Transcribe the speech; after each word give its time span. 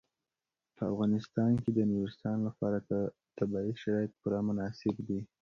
په 0.75 0.83
افغانستان 0.91 1.51
کې 1.63 1.69
د 1.73 1.79
نورستان 1.91 2.37
لپاره 2.47 2.77
طبیعي 3.37 3.73
شرایط 3.83 4.11
پوره 4.21 4.39
مناسب 4.47 4.95
دي. 5.07 5.19